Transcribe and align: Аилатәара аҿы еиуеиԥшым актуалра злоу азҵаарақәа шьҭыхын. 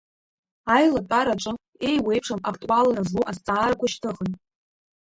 Аилатәара 0.75 1.33
аҿы 1.35 1.51
еиуеиԥшым 1.87 2.39
актуалра 2.49 3.01
злоу 3.07 3.25
азҵаарақәа 3.31 3.91
шьҭыхын. 3.91 4.31